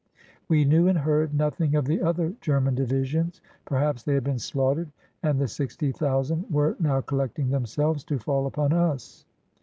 [0.49, 3.39] We knew and heard nothing of the other German divisions.
[3.65, 8.17] Perhaps they had been slaughtered and the sixty thou sand were now collecting themselves to
[8.17, 9.25] fall upon us.